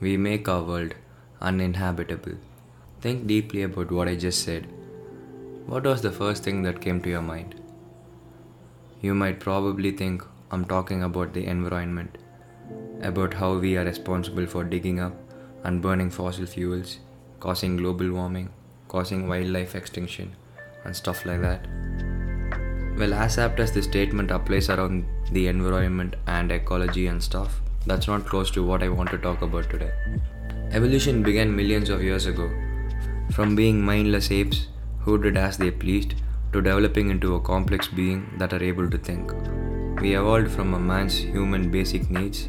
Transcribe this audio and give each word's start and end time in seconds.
we 0.00 0.16
make 0.16 0.48
our 0.48 0.62
world 0.62 0.94
uninhabitable. 1.42 2.36
Think 3.02 3.26
deeply 3.26 3.62
about 3.62 3.90
what 3.90 4.08
I 4.08 4.14
just 4.16 4.42
said. 4.44 4.66
What 5.66 5.84
was 5.84 6.00
the 6.00 6.10
first 6.10 6.42
thing 6.42 6.62
that 6.62 6.80
came 6.80 7.00
to 7.02 7.10
your 7.10 7.22
mind? 7.22 7.54
You 9.02 9.14
might 9.14 9.40
probably 9.40 9.90
think 9.90 10.22
I'm 10.50 10.64
talking 10.64 11.02
about 11.02 11.34
the 11.34 11.46
environment, 11.46 12.16
about 13.02 13.34
how 13.34 13.58
we 13.58 13.76
are 13.76 13.84
responsible 13.84 14.46
for 14.46 14.64
digging 14.64 15.00
up 15.00 15.14
and 15.64 15.82
burning 15.82 16.10
fossil 16.10 16.46
fuels, 16.46 16.98
causing 17.38 17.76
global 17.76 18.10
warming, 18.10 18.50
causing 18.88 19.28
wildlife 19.28 19.74
extinction, 19.74 20.34
and 20.84 20.96
stuff 20.96 21.24
like 21.26 21.42
that. 21.42 21.66
Well, 22.98 23.14
as 23.14 23.38
apt 23.38 23.60
as 23.60 23.72
this 23.72 23.84
statement 23.84 24.30
applies 24.30 24.70
around 24.70 25.06
the 25.30 25.46
environment 25.46 26.16
and 26.26 26.50
ecology 26.50 27.06
and 27.06 27.22
stuff, 27.22 27.60
that's 27.86 28.06
not 28.06 28.26
close 28.26 28.50
to 28.52 28.64
what 28.64 28.82
I 28.82 28.88
want 28.88 29.10
to 29.10 29.18
talk 29.18 29.42
about 29.42 29.70
today. 29.70 29.90
Evolution 30.72 31.22
began 31.22 31.54
millions 31.54 31.88
of 31.88 32.02
years 32.02 32.26
ago, 32.26 32.50
from 33.32 33.56
being 33.56 33.80
mindless 33.80 34.30
apes 34.30 34.68
who 35.00 35.20
did 35.20 35.36
as 35.36 35.56
they 35.56 35.70
pleased 35.70 36.14
to 36.52 36.60
developing 36.60 37.10
into 37.10 37.34
a 37.34 37.40
complex 37.40 37.88
being 37.88 38.30
that 38.38 38.52
are 38.52 38.62
able 38.62 38.90
to 38.90 38.98
think. 38.98 39.32
We 40.00 40.16
evolved 40.16 40.50
from 40.50 40.74
a 40.74 40.78
man's 40.78 41.18
human 41.18 41.70
basic 41.70 42.10
needs, 42.10 42.48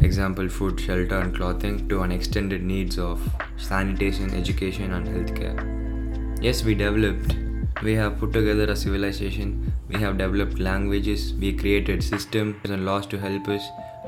example 0.00 0.48
food, 0.48 0.80
shelter, 0.80 1.18
and 1.18 1.34
clothing, 1.34 1.88
to 1.88 2.02
an 2.02 2.12
extended 2.12 2.62
needs 2.62 2.98
of 2.98 3.20
sanitation, 3.56 4.34
education, 4.34 4.92
and 4.92 5.06
healthcare. 5.06 6.42
Yes, 6.42 6.62
we 6.62 6.74
developed. 6.74 7.34
We 7.82 7.94
have 7.94 8.18
put 8.18 8.32
together 8.32 8.70
a 8.70 8.76
civilization. 8.76 9.72
We 9.88 10.00
have 10.00 10.18
developed 10.18 10.58
languages. 10.58 11.32
We 11.34 11.52
created 11.52 12.02
systems 12.02 12.56
and 12.64 12.84
laws 12.84 13.06
to 13.08 13.18
help 13.18 13.48
us. 13.48 13.62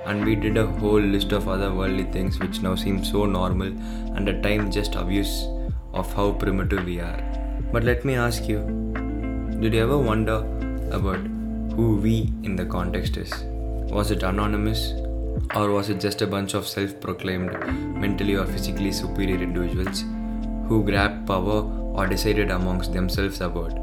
And 0.06 0.24
we 0.24 0.34
did 0.34 0.56
a 0.56 0.66
whole 0.66 1.00
list 1.00 1.32
of 1.32 1.48
other 1.48 1.72
worldly 1.72 2.04
things 2.04 2.38
which 2.38 2.62
now 2.62 2.74
seem 2.74 3.04
so 3.04 3.26
normal 3.26 3.68
and 4.16 4.28
at 4.28 4.42
times 4.42 4.74
just 4.74 4.96
obvious 4.96 5.46
of 5.92 6.12
how 6.14 6.32
primitive 6.32 6.84
we 6.84 7.00
are. 7.00 7.22
But 7.72 7.84
let 7.84 8.04
me 8.04 8.14
ask 8.14 8.48
you 8.48 8.60
did 9.60 9.74
you 9.74 9.82
ever 9.82 9.98
wonder 9.98 10.38
about 10.90 11.20
who 11.76 11.96
we 12.02 12.32
in 12.42 12.56
the 12.56 12.64
context 12.64 13.18
is? 13.18 13.32
Was 13.92 14.10
it 14.10 14.22
anonymous? 14.22 14.92
Or 15.54 15.70
was 15.70 15.90
it 15.90 16.00
just 16.00 16.22
a 16.22 16.26
bunch 16.26 16.54
of 16.54 16.66
self 16.66 16.98
proclaimed 17.00 17.52
mentally 17.96 18.36
or 18.36 18.46
physically 18.46 18.92
superior 18.92 19.36
individuals 19.36 20.02
who 20.66 20.82
grabbed 20.84 21.26
power 21.26 21.62
or 21.94 22.06
decided 22.06 22.50
amongst 22.50 22.92
themselves 22.92 23.40
about 23.40 23.78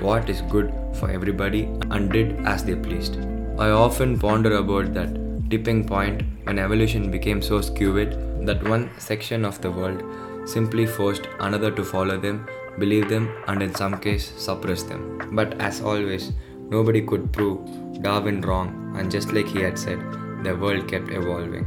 what 0.00 0.28
is 0.28 0.42
good 0.42 0.72
for 0.94 1.10
everybody 1.10 1.64
and 1.90 2.10
did 2.10 2.44
as 2.44 2.64
they 2.64 2.74
pleased? 2.74 3.16
I 3.58 3.70
often 3.70 4.18
ponder 4.18 4.56
about 4.56 4.94
that 4.94 5.19
tipping 5.50 5.84
point 5.84 6.22
when 6.44 6.58
evolution 6.58 7.10
became 7.10 7.42
so 7.42 7.60
skewed 7.60 8.12
that 8.46 8.62
one 8.62 8.88
section 8.98 9.44
of 9.44 9.60
the 9.60 9.70
world 9.70 10.02
simply 10.48 10.86
forced 10.86 11.28
another 11.40 11.70
to 11.70 11.84
follow 11.84 12.18
them, 12.18 12.46
believe 12.78 13.08
them, 13.08 13.28
and 13.48 13.62
in 13.62 13.74
some 13.74 13.98
case 13.98 14.32
suppress 14.36 14.82
them. 14.84 15.30
But 15.32 15.60
as 15.60 15.80
always, 15.82 16.32
nobody 16.70 17.02
could 17.02 17.32
prove 17.32 17.58
Darwin 18.02 18.40
wrong, 18.42 18.94
and 18.96 19.10
just 19.10 19.32
like 19.32 19.48
he 19.48 19.60
had 19.60 19.78
said, 19.78 19.98
the 20.44 20.56
world 20.56 20.88
kept 20.88 21.10
evolving. 21.10 21.66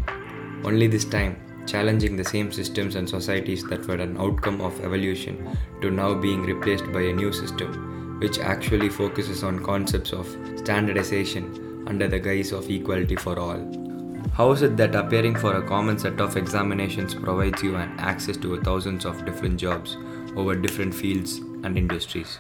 Only 0.64 0.88
this 0.88 1.06
time, 1.06 1.38
challenging 1.68 2.16
the 2.16 2.24
same 2.24 2.52
systems 2.52 2.96
and 2.96 3.08
societies 3.08 3.64
that 3.66 3.86
were 3.88 3.96
an 3.96 4.18
outcome 4.18 4.62
of 4.62 4.80
evolution 4.84 5.58
to 5.82 5.92
now 5.92 6.14
being 6.14 6.42
replaced 6.42 6.92
by 6.92 7.02
a 7.02 7.14
new 7.14 7.32
system, 7.32 8.18
which 8.20 8.40
actually 8.40 8.90
focuses 8.90 9.44
on 9.44 9.64
concepts 9.64 10.14
of 10.14 10.26
standardization 10.56 11.73
under 11.88 12.08
the 12.08 12.20
guise 12.20 12.52
of 12.52 12.70
equality 12.70 13.16
for 13.16 13.40
all. 13.40 13.62
How 14.34 14.52
is 14.52 14.64
it 14.64 14.78
that 14.78 14.96
appearing 14.96 15.36
for 15.36 15.56
a 15.56 15.68
common 15.68 16.00
set 16.00 16.20
of 16.20 16.38
examinations 16.38 17.14
provides 17.14 17.62
you 17.62 17.76
an 17.76 18.00
access 18.00 18.38
to 18.38 18.60
thousands 18.62 19.06
of 19.06 19.26
different 19.26 19.60
jobs 19.60 19.96
over 20.36 20.56
different 20.56 20.96
fields 20.96 21.38
and 21.64 21.78
industries? 21.78 22.40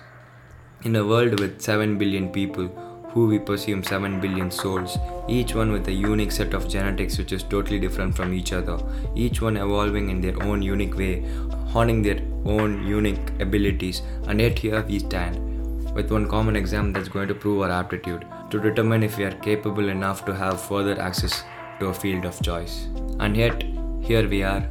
In 0.83 0.95
a 0.95 1.05
world 1.05 1.39
with 1.39 1.61
7 1.61 1.97
billion 1.97 2.29
people 2.29 2.68
who 3.12 3.28
we 3.28 3.38
presume 3.38 3.84
7 3.84 4.19
billion 4.19 4.50
souls, 4.50 4.97
each 5.28 5.53
one 5.53 5.72
with 5.72 5.88
a 5.88 5.91
unique 5.91 6.31
set 6.31 6.56
of 6.56 6.68
genetics 6.68 7.19
which 7.19 7.31
is 7.31 7.44
totally 7.44 7.79
different 7.79 8.16
from 8.16 8.34
each 8.34 8.53
other, 8.53 8.79
each 9.16 9.39
one 9.39 9.57
evolving 9.57 10.09
in 10.09 10.19
their 10.19 10.41
own 10.41 10.63
unique 10.63 10.97
way, 10.97 11.23
honing 11.68 12.01
their 12.01 12.22
own 12.45 12.85
unique 12.88 13.29
abilities, 13.39 14.01
and 14.28 14.41
yet 14.41 14.57
here 14.57 14.81
we 14.81 14.97
stand 14.97 15.53
with 15.94 16.12
one 16.12 16.28
common 16.28 16.56
exam 16.56 16.92
that's 16.92 17.08
going 17.08 17.28
to 17.28 17.36
prove 17.36 17.62
our 17.62 17.72
aptitude 17.72 18.26
to 18.50 18.59
determine 18.59 19.04
if 19.04 19.18
we 19.18 19.24
are 19.24 19.36
capable 19.48 19.90
enough 19.90 20.26
to 20.26 20.34
have 20.34 20.62
further 20.62 21.00
access 21.00 21.44
to 21.80 21.88
a 21.88 21.94
field 21.94 22.26
of 22.26 22.42
choice. 22.42 22.88
And 23.20 23.38
yet, 23.38 23.64
here 24.02 24.28
we 24.28 24.44
are, 24.44 24.68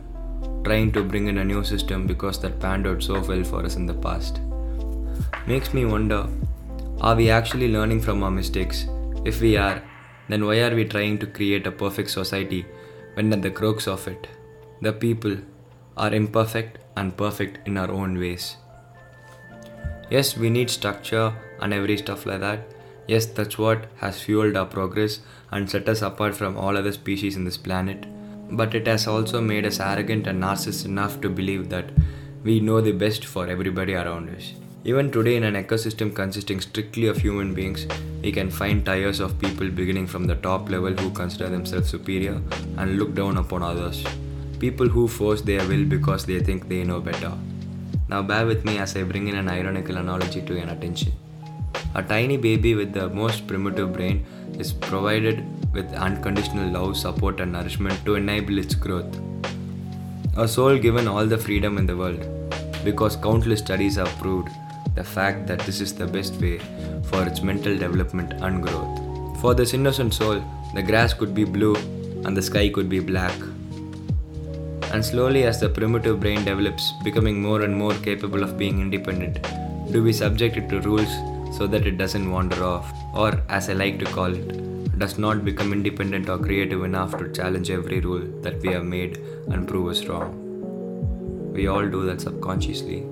trying 0.65 0.93
to 0.93 1.03
bring 1.03 1.29
in 1.29 1.39
a 1.39 1.45
new 1.45 1.65
system 1.65 2.07
because 2.07 2.41
that 2.41 2.61
panned 2.61 2.87
out 2.87 3.03
so 3.03 3.21
well 3.21 3.45
for 3.45 3.65
us 3.65 3.77
in 3.77 3.87
the 3.87 3.95
past. 3.95 4.41
Makes 5.47 5.75
me 5.75 5.85
wonder 5.85 6.29
are 7.01 7.17
we 7.17 7.31
actually 7.31 7.69
learning 7.69 8.01
from 8.01 8.23
our 8.23 8.31
mistakes? 8.31 8.87
If 9.25 9.41
we 9.41 9.57
are, 9.57 9.83
then 10.29 10.47
why 10.47 10.61
are 10.61 10.75
we 10.75 10.85
trying 10.85 11.19
to 11.19 11.27
create 11.27 11.67
a 11.67 11.73
perfect 11.73 12.11
society 12.11 12.65
when 13.15 13.33
at 13.33 13.43
the 13.43 13.51
crux 13.51 13.89
of 13.89 14.07
it, 14.07 14.29
the 14.81 14.93
people 14.93 15.37
are 15.97 16.15
imperfect 16.15 16.79
and 16.97 17.17
perfect 17.17 17.67
in 17.67 17.77
our 17.77 17.91
own 17.91 18.19
ways? 18.19 18.57
Yes, 20.13 20.37
we 20.37 20.51
need 20.51 20.69
structure 20.69 21.33
and 21.63 21.73
every 21.73 21.97
stuff 21.97 22.27
like 22.27 22.41
that. 22.41 22.61
Yes, 23.09 23.25
that's 23.25 23.57
what 23.57 23.87
has 23.97 24.21
fueled 24.21 24.57
our 24.59 24.67
progress 24.67 25.21
and 25.51 25.71
set 25.71 25.89
us 25.89 26.03
apart 26.03 26.35
from 26.35 26.59
all 26.59 26.77
other 26.77 26.93
species 26.93 27.35
in 27.35 27.45
this 27.47 27.57
planet. 27.57 28.05
But 28.51 28.75
it 28.75 28.87
has 28.87 29.07
also 29.07 29.41
made 29.41 29.65
us 29.65 29.81
arrogant 29.81 30.27
and 30.27 30.43
narcissist 30.43 30.85
enough 30.85 31.23
to 31.23 31.31
believe 31.31 31.71
that 31.71 31.87
we 32.45 32.61
know 32.61 32.83
the 32.83 32.93
best 32.93 33.25
for 33.25 33.47
everybody 33.47 33.95
around 33.95 34.29
us. 34.37 34.53
Even 34.85 35.11
today, 35.11 35.37
in 35.37 35.45
an 35.45 35.55
ecosystem 35.55 36.15
consisting 36.15 36.61
strictly 36.61 37.07
of 37.07 37.17
human 37.17 37.55
beings, 37.55 37.87
we 38.23 38.33
can 38.33 38.51
find 38.51 38.85
tiers 38.85 39.19
of 39.19 39.39
people 39.39 39.71
beginning 39.71 40.07
from 40.07 40.27
the 40.27 40.35
top 40.35 40.69
level 40.69 40.93
who 40.93 41.09
consider 41.13 41.49
themselves 41.49 41.89
superior 41.89 42.43
and 42.77 42.99
look 42.99 43.15
down 43.15 43.39
upon 43.39 43.63
others. 43.63 44.05
People 44.59 44.89
who 44.89 45.09
force 45.09 45.41
their 45.41 45.67
will 45.69 45.87
because 45.87 46.27
they 46.27 46.41
think 46.41 46.69
they 46.69 46.85
know 46.85 47.01
better. 47.01 47.33
Now, 48.13 48.21
bear 48.21 48.45
with 48.45 48.67
me 48.67 48.77
as 48.77 48.95
I 48.95 49.05
bring 49.05 49.29
in 49.29 49.37
an 49.37 49.49
ironical 49.49 49.97
analogy 49.97 50.43
to 50.43 50.55
your 50.55 50.69
attention. 50.69 51.13
A 51.95 52.03
tiny 52.03 52.37
baby 52.37 52.75
with 52.75 52.93
the 52.93 53.09
most 53.09 53.47
primitive 53.47 53.95
brain 53.95 54.27
is 54.59 54.71
provided 54.71 55.39
with 55.73 55.95
unconditional 55.95 56.71
love, 56.71 56.99
support, 56.99 57.41
and 57.41 57.53
nourishment 57.53 58.05
to 58.05 58.17
enable 58.17 58.59
its 58.59 58.75
growth. 58.75 59.19
A 60.37 60.47
soul 60.47 60.77
given 60.77 61.09
all 61.09 61.25
the 61.25 61.39
freedom 61.39 61.79
in 61.79 61.87
the 61.87 61.97
world, 61.97 62.23
because 62.85 63.17
countless 63.17 63.61
studies 63.61 63.97
have 63.97 64.15
proved 64.19 64.51
the 64.95 65.05
fact 65.05 65.47
that 65.47 65.61
this 65.61 65.81
is 65.81 65.95
the 65.95 66.07
best 66.07 66.35
way 66.35 66.59
for 67.05 67.27
its 67.27 67.41
mental 67.41 67.79
development 67.79 68.35
and 68.43 68.63
growth. 68.63 69.41
For 69.41 69.55
this 69.55 69.73
innocent 69.73 70.13
soul, 70.13 70.45
the 70.75 70.83
grass 70.83 71.15
could 71.15 71.35
be 71.35 71.45
blue 71.45 71.77
and 72.27 72.37
the 72.37 72.43
sky 72.43 72.69
could 72.69 72.91
be 72.91 73.01
black. 73.01 73.33
And 74.93 75.03
slowly, 75.03 75.45
as 75.45 75.59
the 75.59 75.71
primitive 75.71 76.21
brain 76.21 76.45
develops, 76.45 76.93
becoming 77.03 77.41
more 77.41 77.63
and 77.63 77.75
more 77.75 77.95
capable 77.95 78.43
of 78.43 78.59
being 78.59 78.79
independent, 78.79 79.41
do 79.91 80.03
we 80.03 80.13
subject 80.13 80.59
it 80.59 80.69
to 80.69 80.81
rules 80.81 81.09
so 81.57 81.67
that 81.67 81.87
it 81.87 81.97
doesn't 81.97 82.31
wander 82.31 82.63
off, 82.63 82.93
or 83.15 83.41
as 83.49 83.71
I 83.71 83.73
like 83.73 83.99
to 84.01 84.05
call 84.05 84.35
it, 84.35 84.99
does 84.99 85.17
not 85.17 85.47
become 85.47 85.73
independent 85.73 86.29
or 86.29 86.39
creative 86.39 86.85
enough 86.85 87.17
to 87.19 87.33
challenge 87.33 87.71
every 87.71 88.01
rule 88.01 88.27
that 88.43 88.61
we 88.61 88.73
have 88.73 88.85
made 88.85 89.17
and 89.49 89.67
prove 89.67 89.89
us 89.89 90.05
wrong? 90.05 90.39
We 91.55 91.69
all 91.69 91.89
do 91.89 92.05
that 92.07 92.21
subconsciously. 92.21 93.07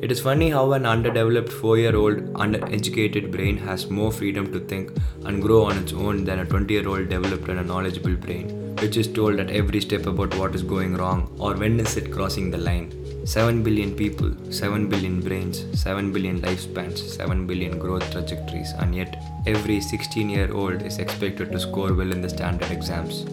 It 0.00 0.12
is 0.12 0.20
funny 0.20 0.50
how 0.50 0.72
an 0.72 0.86
underdeveloped 0.86 1.52
4 1.52 1.78
year 1.78 1.96
old, 1.96 2.18
undereducated 2.34 3.32
brain 3.32 3.58
has 3.58 3.90
more 3.90 4.12
freedom 4.12 4.52
to 4.52 4.60
think 4.60 4.92
and 5.24 5.42
grow 5.42 5.64
on 5.64 5.78
its 5.78 5.92
own 5.92 6.24
than 6.24 6.38
a 6.38 6.44
20 6.44 6.72
year 6.72 6.88
old 6.88 7.08
developed 7.08 7.48
and 7.48 7.66
knowledgeable 7.66 8.14
brain, 8.14 8.67
which 8.80 8.96
is 8.96 9.08
told 9.08 9.40
at 9.40 9.50
every 9.50 9.80
step 9.80 10.06
about 10.06 10.34
what 10.36 10.54
is 10.54 10.62
going 10.62 10.96
wrong 10.96 11.20
or 11.38 11.54
when 11.54 11.80
is 11.80 11.96
it 11.96 12.12
crossing 12.12 12.50
the 12.50 12.58
line. 12.58 12.88
7 13.26 13.62
billion 13.62 13.94
people, 13.94 14.30
7 14.50 14.88
billion 14.88 15.20
brains, 15.20 15.66
7 15.78 16.12
billion 16.12 16.40
lifespans, 16.40 16.98
7 16.98 17.46
billion 17.46 17.78
growth 17.78 18.10
trajectories, 18.10 18.72
and 18.78 18.94
yet 18.94 19.22
every 19.46 19.80
16 19.80 20.30
year 20.30 20.50
old 20.52 20.80
is 20.82 20.98
expected 20.98 21.52
to 21.52 21.60
score 21.60 21.92
well 21.92 22.12
in 22.12 22.22
the 22.22 22.30
standard 22.30 22.70
exams. 22.70 23.26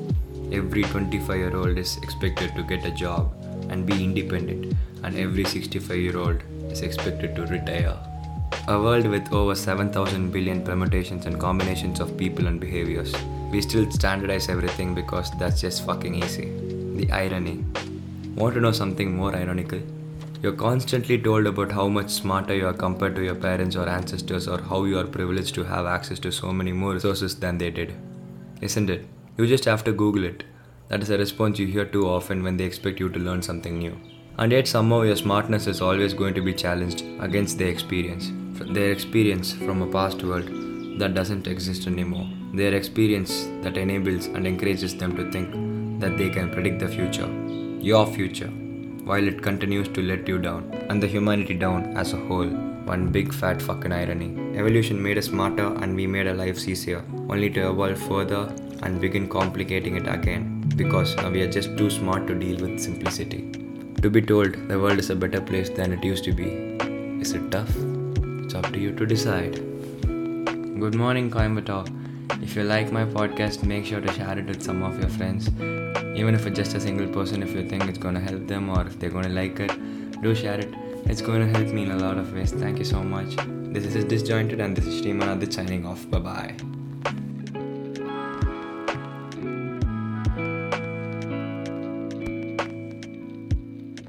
Every 0.52 0.84
25 0.84 1.38
year 1.38 1.56
old 1.56 1.78
is 1.78 1.98
expected 2.04 2.54
to 2.56 2.64
get 2.64 2.86
a 2.86 2.92
job 2.92 3.34
and 3.70 3.86
be 3.86 4.04
independent, 4.04 4.74
and 5.04 5.16
every 5.16 5.46
65 5.46 5.98
year 5.98 6.18
old 6.18 6.42
is 6.70 6.82
expected 6.82 7.36
to 7.36 7.46
retire. 7.46 7.98
A 8.68 8.82
world 8.82 9.06
with 9.06 9.32
over 9.32 9.56
7,000 9.56 10.32
billion 10.32 10.64
permutations 10.64 11.26
and 11.26 11.40
combinations 11.40 12.00
of 12.00 12.18
people 12.18 12.48
and 12.48 12.60
behaviors. 12.60 13.14
We 13.56 13.62
still 13.62 13.90
standardize 13.90 14.50
everything 14.50 14.94
because 14.94 15.32
that's 15.40 15.62
just 15.62 15.86
fucking 15.86 16.14
easy. 16.14 16.48
The 16.98 17.10
irony. 17.10 17.64
Want 18.36 18.54
to 18.56 18.60
know 18.60 18.74
something 18.74 19.16
more 19.16 19.34
ironical? 19.34 19.80
You're 20.42 20.58
constantly 20.64 21.18
told 21.18 21.48
about 21.48 21.72
how 21.72 21.88
much 21.88 22.10
smarter 22.10 22.54
you 22.54 22.68
are 22.68 22.74
compared 22.74 23.16
to 23.16 23.24
your 23.24 23.36
parents 23.36 23.78
or 23.78 23.88
ancestors, 23.88 24.50
or 24.50 24.62
how 24.62 24.84
you 24.84 25.00
are 25.00 25.08
privileged 25.08 25.56
to 25.56 25.64
have 25.64 25.86
access 25.86 26.20
to 26.20 26.34
so 26.34 26.52
many 26.52 26.74
more 26.74 26.92
resources 26.92 27.40
than 27.40 27.58
they 27.58 27.70
did. 27.70 27.94
Isn't 28.60 28.90
it? 28.90 29.06
You 29.38 29.48
just 29.48 29.64
have 29.64 29.86
to 29.86 29.94
Google 29.94 30.26
it. 30.26 30.44
That 30.90 31.02
is 31.02 31.10
a 31.10 31.18
response 31.18 31.58
you 31.58 31.68
hear 31.68 31.86
too 31.86 32.10
often 32.10 32.44
when 32.44 32.58
they 32.58 32.66
expect 32.66 33.00
you 33.00 33.08
to 33.08 33.20
learn 33.20 33.42
something 33.42 33.80
new. 33.80 33.98
And 34.38 34.52
yet, 34.52 34.68
somehow, 34.68 35.04
your 35.04 35.16
smartness 35.16 35.66
is 35.66 35.80
always 35.80 36.14
going 36.14 36.34
to 36.34 36.42
be 36.42 36.54
challenged 36.54 37.06
against 37.22 37.58
their 37.58 37.70
experience. 37.70 38.34
Their 38.74 38.92
experience 38.92 39.54
from 39.54 39.82
a 39.82 39.88
past 39.88 40.22
world 40.24 40.50
that 41.00 41.14
doesn't 41.14 41.48
exist 41.48 41.88
anymore. 41.88 42.28
Their 42.58 42.74
experience 42.74 43.34
that 43.64 43.76
enables 43.76 44.28
and 44.28 44.48
encourages 44.48 44.96
them 44.96 45.14
to 45.18 45.30
think 45.30 45.50
that 46.00 46.18
they 46.18 46.30
can 46.30 46.50
predict 46.50 46.80
the 46.80 46.88
future, 46.88 47.30
your 47.82 48.06
future, 48.08 48.48
while 49.10 49.28
it 49.28 49.42
continues 49.42 49.90
to 49.90 50.02
let 50.02 50.26
you 50.26 50.38
down 50.38 50.72
and 50.90 51.04
the 51.04 51.08
humanity 51.08 51.54
down 51.54 51.98
as 51.98 52.14
a 52.14 52.22
whole. 52.28 52.48
One 52.92 53.12
big 53.12 53.34
fat 53.34 53.62
fucking 53.62 53.92
irony. 53.92 54.30
Evolution 54.58 55.04
made 55.04 55.18
us 55.18 55.26
smarter 55.26 55.68
and 55.82 55.98
we 55.98 56.08
made 56.08 56.28
our 56.28 56.34
lives 56.34 56.70
easier, 56.70 57.04
only 57.30 57.50
to 57.50 57.68
evolve 57.72 58.00
further 58.00 58.44
and 58.84 59.02
begin 59.02 59.28
complicating 59.28 59.98
it 59.98 60.08
again 60.08 60.64
because 60.78 61.14
we 61.34 61.42
are 61.42 61.52
just 61.52 61.76
too 61.78 61.90
smart 61.90 62.26
to 62.28 62.36
deal 62.36 62.62
with 62.66 62.80
simplicity. 62.80 63.52
To 64.02 64.10
be 64.10 64.22
told 64.22 64.54
the 64.70 64.80
world 64.80 65.00
is 65.00 65.10
a 65.10 65.16
better 65.16 65.42
place 65.42 65.70
than 65.70 65.92
it 65.92 66.06
used 66.06 66.24
to 66.24 66.32
be. 66.32 66.50
Is 67.22 67.34
it 67.34 67.52
tough? 67.52 67.76
It's 68.46 68.56
up 68.56 68.72
to 68.72 68.80
you 68.80 68.96
to 68.96 69.06
decide. 69.06 69.56
Good 70.84 70.96
morning, 70.96 71.30
Coimbatore. 71.30 72.05
If 72.42 72.56
you 72.56 72.64
like 72.64 72.92
my 72.92 73.06
podcast, 73.06 73.64
make 73.64 73.86
sure 73.86 74.02
to 74.02 74.12
share 74.14 74.38
it 74.38 74.46
with 74.46 74.62
some 74.62 74.84
of 74.84 75.00
your 75.00 75.10
friends. 75.10 75.50
Even 76.16 76.36
if 76.36 76.46
it's 76.46 76.58
just 76.58 76.76
a 76.76 76.80
single 76.80 77.08
person, 77.08 77.44
if 77.44 77.54
you 77.54 77.68
think 77.68 77.86
it's 77.86 77.98
going 77.98 78.16
to 78.16 78.22
help 78.22 78.48
them 78.48 78.70
or 78.70 78.86
if 78.86 79.00
they're 79.00 79.10
going 79.10 79.26
to 79.26 79.30
like 79.30 79.60
it, 79.60 80.22
do 80.22 80.36
share 80.36 80.60
it. 80.60 80.74
It's 81.06 81.22
going 81.22 81.42
to 81.42 81.60
help 81.60 81.74
me 81.74 81.84
in 81.84 81.92
a 81.92 81.98
lot 81.98 82.18
of 82.18 82.34
ways. 82.34 82.52
Thank 82.52 82.80
you 82.80 82.86
so 82.86 83.04
much. 83.04 83.36
This 83.74 83.96
is 83.96 84.06
Disjointed 84.06 84.60
and 84.62 84.76
this 84.76 84.86
is 84.86 85.02
Shriman 85.02 85.36
Adit 85.36 85.54
signing 85.54 85.86
off. 85.86 86.10
Bye 86.10 86.20
bye. 86.20 86.75